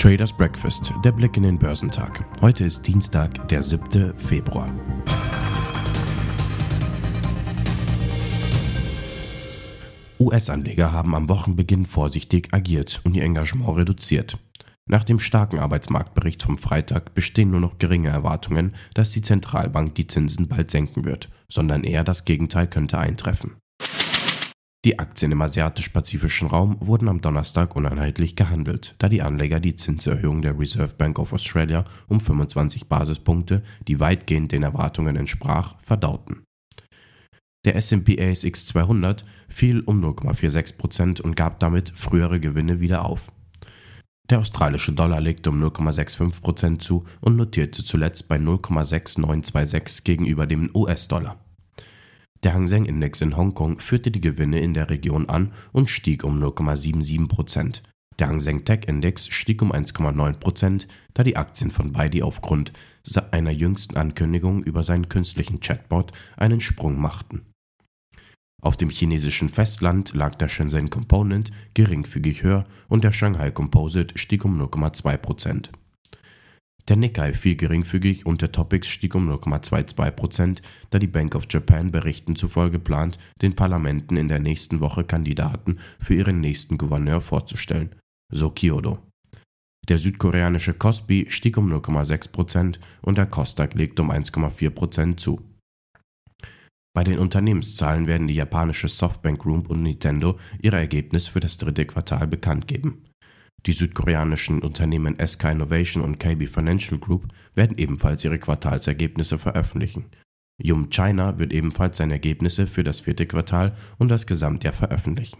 Traders 0.00 0.32
Breakfast, 0.32 0.94
der 1.04 1.12
Blick 1.12 1.36
in 1.36 1.42
den 1.42 1.58
Börsentag. 1.58 2.24
Heute 2.40 2.64
ist 2.64 2.86
Dienstag, 2.86 3.46
der 3.48 3.62
7. 3.62 4.14
Februar. 4.14 4.72
US-Anleger 10.18 10.94
haben 10.94 11.14
am 11.14 11.28
Wochenbeginn 11.28 11.84
vorsichtig 11.84 12.48
agiert 12.52 13.02
und 13.04 13.14
ihr 13.14 13.24
Engagement 13.24 13.76
reduziert. 13.76 14.38
Nach 14.86 15.04
dem 15.04 15.18
starken 15.18 15.58
Arbeitsmarktbericht 15.58 16.44
vom 16.44 16.56
Freitag 16.56 17.12
bestehen 17.12 17.50
nur 17.50 17.60
noch 17.60 17.76
geringe 17.76 18.08
Erwartungen, 18.08 18.74
dass 18.94 19.10
die 19.10 19.20
Zentralbank 19.20 19.96
die 19.96 20.06
Zinsen 20.06 20.48
bald 20.48 20.70
senken 20.70 21.04
wird, 21.04 21.28
sondern 21.50 21.84
eher 21.84 22.04
das 22.04 22.24
Gegenteil 22.24 22.68
könnte 22.68 22.96
eintreffen. 22.96 23.58
Die 24.86 24.98
Aktien 24.98 25.30
im 25.32 25.42
asiatisch-pazifischen 25.42 26.48
Raum 26.48 26.78
wurden 26.80 27.08
am 27.08 27.20
Donnerstag 27.20 27.76
uneinheitlich 27.76 28.34
gehandelt, 28.34 28.94
da 28.96 29.10
die 29.10 29.20
Anleger 29.20 29.60
die 29.60 29.76
Zinserhöhung 29.76 30.40
der 30.40 30.58
Reserve 30.58 30.94
Bank 30.96 31.18
of 31.18 31.34
Australia 31.34 31.84
um 32.08 32.18
25 32.18 32.88
Basispunkte, 32.88 33.62
die 33.86 34.00
weitgehend 34.00 34.52
den 34.52 34.62
Erwartungen 34.62 35.16
entsprach, 35.16 35.78
verdauten. 35.82 36.44
Der 37.66 37.76
S&P 37.76 38.18
ASX 38.18 38.64
200 38.64 39.26
fiel 39.50 39.80
um 39.80 40.02
0,46% 40.02 41.20
und 41.20 41.36
gab 41.36 41.60
damit 41.60 41.90
frühere 41.94 42.40
Gewinne 42.40 42.80
wieder 42.80 43.04
auf. 43.04 43.30
Der 44.30 44.38
australische 44.38 44.94
Dollar 44.94 45.20
legte 45.20 45.50
um 45.50 45.62
0,65% 45.62 46.78
zu 46.78 47.04
und 47.20 47.36
notierte 47.36 47.84
zuletzt 47.84 48.28
bei 48.28 48.36
0,6926 48.36 50.04
gegenüber 50.04 50.46
dem 50.46 50.70
US-Dollar. 50.74 51.38
Der 52.42 52.54
Hang 52.54 52.66
Seng 52.66 52.86
Index 52.86 53.20
in 53.20 53.36
Hongkong 53.36 53.80
führte 53.80 54.10
die 54.10 54.22
Gewinne 54.22 54.60
in 54.60 54.72
der 54.72 54.88
Region 54.88 55.28
an 55.28 55.52
und 55.72 55.90
stieg 55.90 56.24
um 56.24 56.42
0,77 56.42 57.28
Prozent. 57.28 57.82
Der 58.18 58.28
Hang 58.28 58.40
Seng 58.40 58.64
Tech 58.64 58.80
Index 58.86 59.28
stieg 59.28 59.60
um 59.60 59.72
1,9 59.72 60.34
Prozent, 60.34 60.88
da 61.12 61.22
die 61.22 61.36
Aktien 61.36 61.70
von 61.70 61.92
Baidu 61.92 62.24
aufgrund 62.24 62.72
einer 63.30 63.50
jüngsten 63.50 63.96
Ankündigung 63.96 64.62
über 64.62 64.82
seinen 64.82 65.08
künstlichen 65.08 65.60
Chatbot 65.60 66.12
einen 66.36 66.60
Sprung 66.60 66.98
machten. 66.98 67.46
Auf 68.62 68.76
dem 68.76 68.90
chinesischen 68.90 69.48
Festland 69.48 70.12
lag 70.14 70.34
der 70.34 70.48
Shenzhen 70.48 70.90
Component 70.90 71.50
geringfügig 71.74 72.42
höher 72.42 72.66
und 72.88 73.04
der 73.04 73.12
Shanghai 73.12 73.50
Composite 73.50 74.18
stieg 74.18 74.44
um 74.44 74.60
0,2 74.60 75.16
Prozent. 75.16 75.70
Der 76.88 76.96
Nikkei 76.96 77.34
fiel 77.34 77.56
geringfügig 77.56 78.26
und 78.26 78.42
der 78.42 78.52
Topix 78.52 78.88
stieg 78.88 79.14
um 79.14 79.30
0,22% 79.30 80.60
da 80.90 80.98
die 80.98 81.06
Bank 81.06 81.34
of 81.34 81.46
Japan 81.48 81.90
Berichten 81.90 82.36
zufolge 82.36 82.78
plant, 82.78 83.18
den 83.42 83.54
Parlamenten 83.54 84.16
in 84.16 84.28
der 84.28 84.40
nächsten 84.40 84.80
Woche 84.80 85.04
Kandidaten 85.04 85.78
für 86.00 86.14
ihren 86.14 86.40
nächsten 86.40 86.78
Gouverneur 86.78 87.20
vorzustellen, 87.20 87.94
so 88.32 88.50
Kyodo. 88.50 88.98
Der 89.88 89.98
südkoreanische 89.98 90.74
Kospi 90.74 91.26
stieg 91.30 91.56
um 91.56 91.72
0,6% 91.72 92.78
und 93.02 93.18
der 93.18 93.26
Kostak 93.26 93.74
legte 93.74 94.02
um 94.02 94.10
1,4% 94.10 95.16
zu. 95.16 95.40
Bei 96.92 97.04
den 97.04 97.18
Unternehmenszahlen 97.18 98.06
werden 98.06 98.26
die 98.26 98.34
japanische 98.34 98.88
Softbank 98.88 99.40
Group 99.40 99.70
und 99.70 99.82
Nintendo 99.82 100.38
ihre 100.60 100.76
Ergebnisse 100.76 101.30
für 101.30 101.40
das 101.40 101.56
dritte 101.56 101.86
Quartal 101.86 102.26
bekannt 102.26 102.66
geben. 102.66 103.09
Die 103.66 103.72
südkoreanischen 103.72 104.60
Unternehmen 104.60 105.16
SK 105.24 105.52
Innovation 105.52 106.02
und 106.02 106.18
KB 106.18 106.46
Financial 106.46 106.98
Group 106.98 107.28
werden 107.54 107.76
ebenfalls 107.76 108.24
ihre 108.24 108.38
Quartalsergebnisse 108.38 109.38
veröffentlichen. 109.38 110.06
Yum 110.62 110.90
China 110.90 111.38
wird 111.38 111.52
ebenfalls 111.52 111.98
seine 111.98 112.14
Ergebnisse 112.14 112.66
für 112.66 112.84
das 112.84 113.00
vierte 113.00 113.26
Quartal 113.26 113.74
und 113.98 114.08
das 114.08 114.26
Gesamtjahr 114.26 114.72
veröffentlichen. 114.72 115.38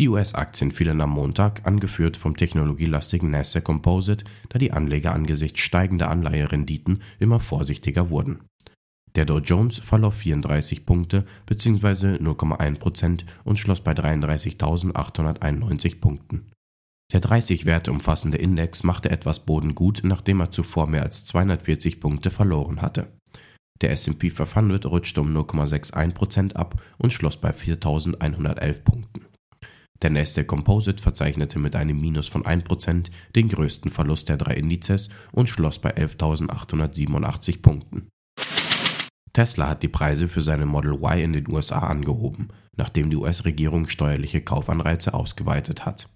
Die 0.00 0.08
US-Aktien 0.08 0.70
fielen 0.70 1.00
am 1.00 1.10
Montag, 1.10 1.66
angeführt 1.66 2.16
vom 2.16 2.36
technologielastigen 2.36 3.30
Nasdaq 3.30 3.64
Composite, 3.64 4.24
da 4.48 4.58
die 4.58 4.72
Anleger 4.72 5.12
angesichts 5.12 5.60
steigender 5.60 6.08
Anleiherenditen 6.08 7.02
immer 7.18 7.40
vorsichtiger 7.40 8.08
wurden. 8.08 8.44
Der 9.16 9.24
Dow 9.24 9.38
Jones 9.38 9.78
verlor 9.78 10.12
34 10.12 10.86
Punkte 10.86 11.24
bzw. 11.46 12.18
0,1% 12.18 13.24
und 13.42 13.58
schloss 13.58 13.80
bei 13.80 13.92
33.891 13.92 16.00
Punkten. 16.00 16.52
Der 17.12 17.20
30 17.20 17.64
Werte 17.64 17.90
umfassende 17.90 18.36
Index 18.36 18.82
machte 18.82 19.10
etwas 19.10 19.46
Boden 19.46 19.74
gut, 19.74 20.00
nachdem 20.04 20.40
er 20.40 20.52
zuvor 20.52 20.86
mehr 20.86 21.02
als 21.02 21.24
240 21.24 22.00
Punkte 22.00 22.30
verloren 22.30 22.82
hatte. 22.82 23.18
Der 23.80 23.92
S&P 23.92 24.28
500 24.28 24.84
rutschte 24.86 25.22
um 25.22 25.34
0,61% 25.34 26.54
ab 26.54 26.82
und 26.98 27.12
schloss 27.12 27.38
bei 27.38 27.50
4.111 27.50 28.82
Punkten. 28.82 29.26
Der 30.02 30.10
Nasdaq 30.10 30.46
Composite 30.46 31.02
verzeichnete 31.02 31.58
mit 31.58 31.74
einem 31.74 32.00
Minus 32.00 32.28
von 32.28 32.44
1% 32.44 33.06
den 33.34 33.48
größten 33.48 33.90
Verlust 33.90 34.28
der 34.28 34.36
drei 34.36 34.54
Indizes 34.54 35.08
und 35.32 35.48
schloss 35.48 35.78
bei 35.78 35.96
11.887 35.96 37.62
Punkten. 37.62 38.08
Tesla 39.32 39.68
hat 39.68 39.82
die 39.82 39.88
Preise 39.88 40.28
für 40.28 40.42
seine 40.42 40.66
Model 40.66 40.94
Y 40.94 41.22
in 41.22 41.32
den 41.32 41.48
USA 41.48 41.78
angehoben, 41.78 42.48
nachdem 42.76 43.10
die 43.10 43.16
US-Regierung 43.16 43.88
steuerliche 43.88 44.40
Kaufanreize 44.40 45.14
ausgeweitet 45.14 45.86
hat. 45.86 46.08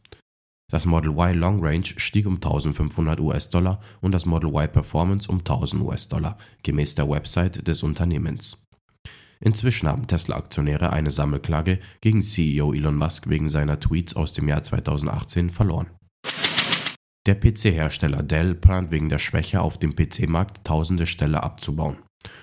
Das 0.73 0.87
Model 0.87 1.11
Y 1.11 1.35
Long 1.35 1.63
Range 1.63 1.85
stieg 1.85 2.27
um 2.27 2.37
1500 2.37 3.21
US-Dollar 3.21 3.79
und 4.01 4.13
das 4.13 4.25
Model 4.25 4.49
Y 4.49 4.73
Performance 4.73 5.31
um 5.31 5.41
1000 5.41 5.83
US-Dollar, 5.83 6.39
gemäß 6.63 6.95
der 6.95 7.11
Website 7.11 7.69
des 7.69 7.83
Unternehmens. 7.83 8.67
Inzwischen 9.39 9.87
haben 9.87 10.07
Tesla-Aktionäre 10.07 10.91
eine 10.91 11.11
Sammelklage 11.11 11.79
gegen 12.01 12.23
CEO 12.23 12.73
Elon 12.73 12.97
Musk 12.97 13.29
wegen 13.29 13.51
seiner 13.51 13.81
Tweets 13.81 14.17
aus 14.17 14.33
dem 14.33 14.49
Jahr 14.49 14.63
2018 14.63 15.51
verloren. 15.51 15.89
Der 17.27 17.39
PC-Hersteller 17.39 18.23
Dell 18.23 18.55
plant 18.55 18.91
wegen 18.91 19.11
der 19.11 19.19
Schwäche 19.19 19.61
auf 19.61 19.79
dem 19.79 19.95
PC-Markt 19.95 20.67
tausende 20.67 21.05
Stelle 21.05 21.43
abzubauen 21.43 21.99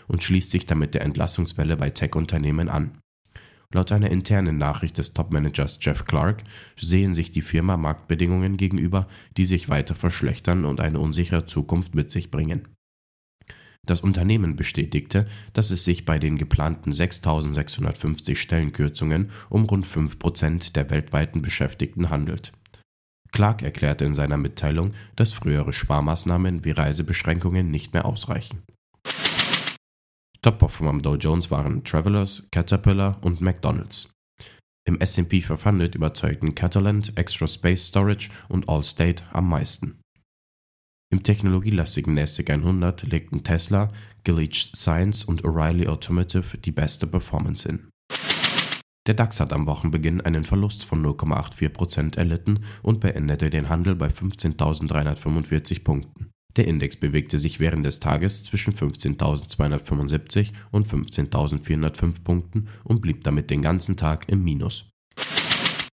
und 0.08 0.22
schließt 0.22 0.52
sich 0.52 0.68
damit 0.68 0.94
der 0.94 1.02
Entlassungswelle 1.02 1.78
bei 1.78 1.90
Tech-Unternehmen 1.90 2.70
an. 2.70 3.00
Laut 3.72 3.92
einer 3.92 4.10
internen 4.10 4.58
Nachricht 4.58 4.98
des 4.98 5.14
Topmanagers 5.14 5.78
Jeff 5.80 6.06
Clark 6.06 6.44
sehen 6.76 7.14
sich 7.14 7.32
die 7.32 7.44
Firma 7.44 7.78
Marktbedingungen 7.78 8.58
gegenüber, 8.58 9.08
die 9.38 9.46
sich 9.46 9.70
weiter 9.70 9.94
verschlechtern 9.94 10.66
und 10.66 10.82
eine 10.82 11.00
unsichere 11.00 11.46
Zukunft 11.46 11.94
mit 11.94 12.10
sich 12.10 12.32
bringen. 12.32 12.68
Das 13.86 14.02
Unternehmen 14.02 14.56
bestätigte, 14.56 15.28
dass 15.54 15.72
es 15.72 15.86
sich 15.86 16.06
bei 16.06 16.18
den 16.20 16.38
geplanten 16.38 16.92
6.650 16.92 18.36
Stellenkürzungen 18.36 19.30
um 19.50 19.66
rund 19.66 19.86
5% 19.86 20.74
der 20.74 20.90
weltweiten 20.90 21.42
Beschäftigten 21.42 22.10
handelt. 22.10 22.52
Clark 23.32 23.62
erklärte 23.62 24.06
in 24.06 24.16
seiner 24.16 24.38
Mitteilung, 24.38 24.94
dass 25.16 25.34
frühere 25.34 25.74
Sparmaßnahmen 25.74 26.66
wie 26.66 26.72
Reisebeschränkungen 26.72 27.70
nicht 27.70 27.94
mehr 27.94 28.06
ausreichen. 28.06 28.64
Top-Performer 30.42 30.92
am 30.92 31.02
Dow 31.02 31.16
Jones 31.16 31.52
waren 31.52 31.84
Travelers, 31.84 32.48
Caterpillar 32.52 33.18
und 33.22 33.42
McDonald's. 33.42 34.14
Im 34.88 35.00
S&P 35.00 35.42
500 35.42 35.94
überzeugten 35.96 36.56
Catalent, 36.56 37.18
Extra 37.18 37.48
Space 37.48 37.88
Storage 37.88 38.30
und 38.48 38.70
Allstate 38.70 39.24
am 39.32 39.50
meisten. 39.50 40.00
Im 41.12 41.24
technologielastigen 41.24 42.14
NASDAQ 42.14 42.50
100 42.52 43.04
legten 43.04 43.44
Tesla, 43.44 43.92
Gilead 44.24 44.54
Science 44.54 45.24
und 45.24 45.44
O'Reilly 45.44 45.88
Automotive 45.88 46.58
die 46.58 46.72
beste 46.72 47.08
Performance 47.08 47.68
hin. 47.68 47.90
Der 49.08 49.16
DAX 49.16 49.40
hat 49.40 49.54
am 49.54 49.66
Wochenbeginn 49.66 50.22
einen 50.22 50.46
Verlust 50.46 50.86
von 50.86 51.04
0,84% 51.04 52.16
erlitten 52.16 52.64
und 52.84 53.00
beendete 53.00 53.50
den 53.50 53.68
Handel 53.68 53.96
bei 53.96 54.08
15.345 54.08 55.84
Punkten. 55.84 56.30
Der 56.60 56.68
Index 56.68 56.98
bewegte 56.98 57.40
sich 57.40 57.62
während 57.62 57.86
des 57.86 58.02
Tages 58.02 58.44
zwischen 58.44 58.74
15.275 58.74 60.50
und 60.72 60.86
15.405 60.86 62.22
Punkten 62.22 62.68
und 62.84 63.00
blieb 63.00 63.24
damit 63.24 63.50
den 63.50 63.62
ganzen 63.62 63.96
Tag 63.96 64.28
im 64.28 64.44
Minus. 64.44 64.90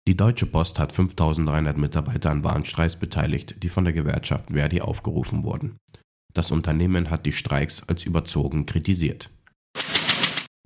Die 0.07 0.17
Deutsche 0.17 0.47
Post 0.47 0.79
hat 0.79 0.91
5.300 0.91 1.77
Mitarbeiter 1.77 2.31
an 2.31 2.43
Warnstreiks 2.43 2.95
beteiligt, 2.95 3.61
die 3.61 3.69
von 3.69 3.83
der 3.83 3.93
Gewerkschaft 3.93 4.49
Verdi 4.51 4.81
aufgerufen 4.81 5.43
wurden. 5.43 5.77
Das 6.33 6.49
Unternehmen 6.49 7.11
hat 7.11 7.27
die 7.27 7.31
Streiks 7.31 7.87
als 7.87 8.03
überzogen 8.03 8.65
kritisiert. 8.65 9.29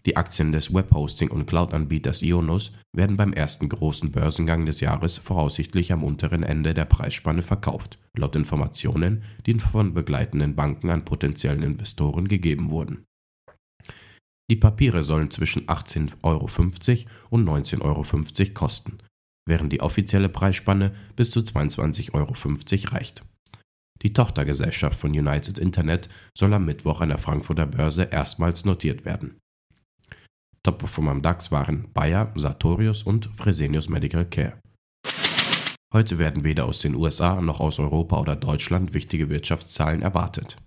Die 0.09 0.17
Aktien 0.17 0.51
des 0.51 0.73
Webhosting- 0.73 1.29
und 1.29 1.45
Cloud-Anbieters 1.45 2.23
Ionos 2.23 2.71
werden 2.97 3.15
beim 3.15 3.31
ersten 3.31 3.69
großen 3.69 4.09
Börsengang 4.09 4.65
des 4.65 4.79
Jahres 4.79 5.19
voraussichtlich 5.19 5.93
am 5.93 6.03
unteren 6.03 6.41
Ende 6.41 6.73
der 6.73 6.85
Preisspanne 6.85 7.43
verkauft, 7.43 7.99
laut 8.17 8.35
Informationen, 8.35 9.21
die 9.45 9.53
von 9.53 9.93
begleitenden 9.93 10.55
Banken 10.55 10.89
an 10.89 11.05
potenziellen 11.05 11.61
Investoren 11.61 12.27
gegeben 12.27 12.71
wurden. 12.71 13.05
Die 14.49 14.55
Papiere 14.55 15.03
sollen 15.03 15.29
zwischen 15.29 15.67
18,50 15.67 16.15
Euro 16.23 16.49
und 17.29 17.47
19,50 17.47 17.81
Euro 17.81 18.53
kosten, 18.55 18.97
während 19.47 19.71
die 19.71 19.81
offizielle 19.81 20.29
Preisspanne 20.29 20.95
bis 21.15 21.29
zu 21.29 21.41
22,50 21.41 22.13
Euro 22.15 22.33
reicht. 22.95 23.23
Die 24.01 24.13
Tochtergesellschaft 24.13 24.99
von 24.99 25.11
United 25.11 25.59
Internet 25.59 26.09
soll 26.35 26.51
am 26.55 26.65
Mittwoch 26.65 26.99
an 26.99 27.09
der 27.09 27.19
Frankfurter 27.19 27.67
Börse 27.67 28.05
erstmals 28.05 28.65
notiert 28.65 29.05
werden. 29.05 29.37
Top-Performer 30.63 31.11
am 31.11 31.21
DAX 31.21 31.51
waren 31.51 31.91
Bayer, 31.93 32.31
Sartorius 32.35 33.03
und 33.03 33.29
Fresenius 33.35 33.89
Medical 33.89 34.25
Care. 34.25 34.59
Heute 35.93 36.19
werden 36.19 36.43
weder 36.43 36.65
aus 36.65 36.79
den 36.79 36.95
USA 36.95 37.41
noch 37.41 37.59
aus 37.59 37.79
Europa 37.79 38.19
oder 38.19 38.35
Deutschland 38.35 38.93
wichtige 38.93 39.29
Wirtschaftszahlen 39.29 40.01
erwartet. 40.01 40.57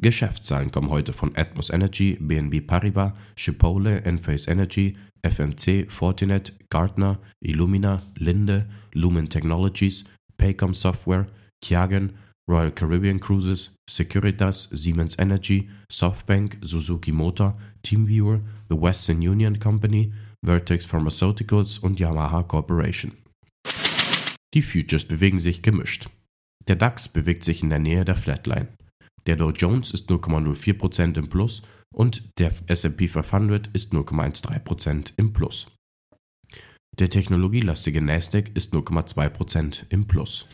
Geschäftszahlen 0.00 0.70
kommen 0.70 0.90
heute 0.90 1.12
von 1.12 1.36
Atmos 1.36 1.70
Energy, 1.70 2.16
BNB 2.20 2.66
Paribas, 2.66 3.12
Chipotle, 3.36 4.02
Enphase 4.04 4.50
Energy, 4.50 4.96
FMC, 5.22 5.90
Fortinet, 5.90 6.54
Gartner, 6.70 7.20
Illumina, 7.40 8.02
Linde, 8.16 8.68
Lumen 8.92 9.28
Technologies, 9.28 10.04
Paycom 10.36 10.74
Software, 10.74 11.26
Kiagen, 11.62 12.14
Royal 12.48 12.72
Caribbean 12.72 13.20
Cruises, 13.20 13.74
Securitas, 13.88 14.68
Siemens 14.70 15.18
Energy, 15.18 15.70
Softbank, 15.90 16.58
Suzuki 16.62 17.10
Motor, 17.10 17.56
TeamViewer, 17.82 18.40
The 18.68 18.80
Western 18.80 19.18
Union 19.18 19.58
Company, 19.58 20.12
Vertex 20.44 20.84
Pharmaceuticals 20.84 21.78
und 21.78 21.98
Yamaha 21.98 22.42
Corporation. 22.42 23.12
Die 24.52 24.62
Futures 24.62 25.04
bewegen 25.04 25.40
sich 25.40 25.62
gemischt. 25.62 26.08
Der 26.68 26.76
DAX 26.76 27.08
bewegt 27.08 27.44
sich 27.44 27.62
in 27.62 27.70
der 27.70 27.78
Nähe 27.78 28.04
der 28.04 28.16
Flatline. 28.16 28.68
Der 29.26 29.36
Dow 29.36 29.50
Jones 29.50 29.90
ist 29.90 30.10
0,04% 30.10 31.18
im 31.18 31.28
Plus 31.28 31.62
und 31.94 32.30
der 32.38 32.52
SP 32.68 33.08
500 33.08 33.68
ist 33.68 33.92
0,13% 33.92 35.12
im 35.16 35.32
Plus. 35.32 35.68
Der 36.98 37.10
technologielastige 37.10 38.00
Nasdaq 38.00 38.50
ist 38.54 38.72
0,2% 38.72 39.84
im 39.88 40.06
Plus. 40.06 40.46